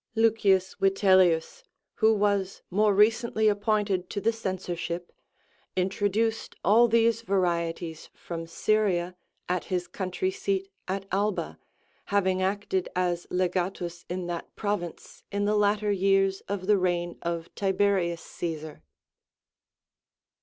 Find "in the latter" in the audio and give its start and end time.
15.31-15.91